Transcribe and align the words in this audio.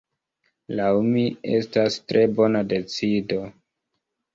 Laŭ 0.79 0.87
mi 1.11 1.27
estas 1.59 2.01
tre 2.09 2.27
bona 2.41 2.67
decido. 2.77 3.41